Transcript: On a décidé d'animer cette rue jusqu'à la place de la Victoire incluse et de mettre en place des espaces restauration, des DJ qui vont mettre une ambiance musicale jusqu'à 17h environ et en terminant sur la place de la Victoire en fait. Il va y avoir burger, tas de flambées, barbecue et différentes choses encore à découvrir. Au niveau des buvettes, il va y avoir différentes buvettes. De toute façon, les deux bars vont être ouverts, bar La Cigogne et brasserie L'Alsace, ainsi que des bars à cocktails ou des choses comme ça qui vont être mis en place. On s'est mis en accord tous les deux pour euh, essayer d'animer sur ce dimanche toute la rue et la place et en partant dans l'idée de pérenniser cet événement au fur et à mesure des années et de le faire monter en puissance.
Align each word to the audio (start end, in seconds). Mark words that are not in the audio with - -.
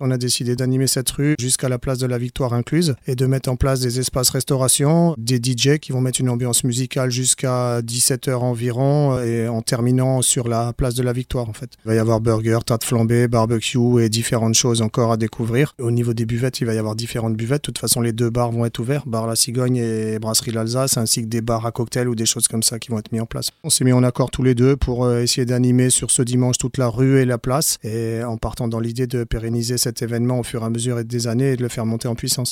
On 0.00 0.12
a 0.12 0.16
décidé 0.16 0.54
d'animer 0.54 0.86
cette 0.86 1.10
rue 1.10 1.34
jusqu'à 1.40 1.68
la 1.68 1.80
place 1.80 1.98
de 1.98 2.06
la 2.06 2.18
Victoire 2.18 2.52
incluse 2.52 2.94
et 3.08 3.16
de 3.16 3.26
mettre 3.26 3.50
en 3.50 3.56
place 3.56 3.80
des 3.80 3.98
espaces 3.98 4.30
restauration, 4.30 5.16
des 5.18 5.38
DJ 5.38 5.78
qui 5.80 5.90
vont 5.90 6.00
mettre 6.00 6.20
une 6.20 6.28
ambiance 6.28 6.62
musicale 6.62 7.10
jusqu'à 7.10 7.80
17h 7.80 8.32
environ 8.34 9.18
et 9.18 9.48
en 9.48 9.60
terminant 9.60 10.22
sur 10.22 10.46
la 10.46 10.72
place 10.72 10.94
de 10.94 11.02
la 11.02 11.12
Victoire 11.12 11.48
en 11.48 11.52
fait. 11.52 11.70
Il 11.84 11.88
va 11.88 11.94
y 11.96 11.98
avoir 11.98 12.20
burger, 12.20 12.60
tas 12.64 12.76
de 12.76 12.84
flambées, 12.84 13.26
barbecue 13.26 14.00
et 14.00 14.08
différentes 14.08 14.54
choses 14.54 14.82
encore 14.82 15.10
à 15.10 15.16
découvrir. 15.16 15.74
Au 15.80 15.90
niveau 15.90 16.14
des 16.14 16.26
buvettes, 16.26 16.60
il 16.60 16.68
va 16.68 16.74
y 16.74 16.78
avoir 16.78 16.94
différentes 16.94 17.36
buvettes. 17.36 17.62
De 17.62 17.66
toute 17.66 17.78
façon, 17.78 18.00
les 18.00 18.12
deux 18.12 18.30
bars 18.30 18.52
vont 18.52 18.66
être 18.66 18.78
ouverts, 18.78 19.02
bar 19.04 19.26
La 19.26 19.34
Cigogne 19.34 19.78
et 19.78 20.20
brasserie 20.20 20.52
L'Alsace, 20.52 20.96
ainsi 20.96 21.22
que 21.22 21.26
des 21.26 21.40
bars 21.40 21.66
à 21.66 21.72
cocktails 21.72 22.06
ou 22.06 22.14
des 22.14 22.26
choses 22.26 22.46
comme 22.46 22.62
ça 22.62 22.78
qui 22.78 22.92
vont 22.92 23.00
être 23.00 23.10
mis 23.10 23.18
en 23.18 23.26
place. 23.26 23.50
On 23.64 23.70
s'est 23.70 23.84
mis 23.84 23.92
en 23.92 24.04
accord 24.04 24.30
tous 24.30 24.44
les 24.44 24.54
deux 24.54 24.76
pour 24.76 25.06
euh, 25.06 25.22
essayer 25.22 25.44
d'animer 25.44 25.90
sur 25.90 26.12
ce 26.12 26.22
dimanche 26.22 26.56
toute 26.56 26.78
la 26.78 26.86
rue 26.86 27.18
et 27.18 27.24
la 27.24 27.38
place 27.38 27.78
et 27.82 28.22
en 28.22 28.36
partant 28.36 28.68
dans 28.68 28.78
l'idée 28.78 29.08
de 29.08 29.24
pérenniser 29.24 29.76
cet 29.88 30.02
événement 30.02 30.38
au 30.38 30.42
fur 30.42 30.62
et 30.62 30.66
à 30.66 30.70
mesure 30.70 31.02
des 31.02 31.26
années 31.28 31.52
et 31.52 31.56
de 31.56 31.62
le 31.62 31.68
faire 31.68 31.86
monter 31.86 32.08
en 32.08 32.14
puissance. 32.14 32.46